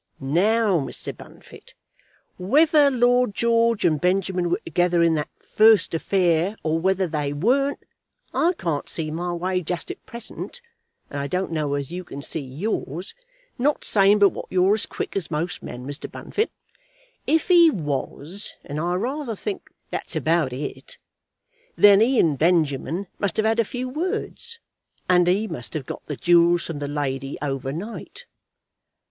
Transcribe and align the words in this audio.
Now, 0.19 0.79
Mr. 0.79 1.15
Bunfit, 1.15 1.75
whether 2.39 2.89
Lord 2.89 3.35
George 3.35 3.85
and 3.85 4.01
Benjamin 4.01 4.49
were 4.49 4.59
together 4.65 5.03
in 5.03 5.13
that 5.13 5.29
first 5.37 5.93
affair, 5.93 6.57
or 6.63 6.79
whether 6.79 7.05
they 7.05 7.33
weren't, 7.33 7.77
I 8.33 8.53
can't 8.57 8.89
see 8.89 9.11
my 9.11 9.31
way 9.33 9.61
just 9.61 9.91
at 9.91 10.03
present, 10.07 10.59
and 11.11 11.19
I 11.19 11.27
don't 11.27 11.51
know 11.51 11.75
as 11.75 11.91
you 11.91 12.03
can 12.03 12.23
see 12.23 12.39
yours; 12.41 13.13
not 13.59 13.85
saying 13.85 14.17
but 14.17 14.29
what 14.29 14.47
you're 14.49 14.73
as 14.73 14.87
quick 14.87 15.15
as 15.15 15.29
most 15.29 15.61
men, 15.61 15.85
Mr. 15.85 16.09
Bunfit. 16.11 16.49
If 17.27 17.49
he 17.49 17.69
was, 17.69 18.55
and 18.65 18.79
I 18.79 18.95
rayther 18.95 19.35
think 19.35 19.69
that's 19.91 20.15
about 20.15 20.51
it, 20.51 20.97
then 21.75 22.01
he 22.01 22.19
and 22.19 22.39
Benjamin 22.39 23.05
must 23.19 23.37
have 23.37 23.45
had 23.45 23.59
a 23.59 23.63
few 23.63 23.87
words, 23.87 24.57
and 25.07 25.27
he 25.27 25.47
must 25.47 25.75
have 25.75 25.85
got 25.85 26.03
the 26.07 26.15
jewels 26.15 26.65
from 26.65 26.79
the 26.79 26.87
lady 26.87 27.37
over 27.39 27.71
night." 27.71 28.25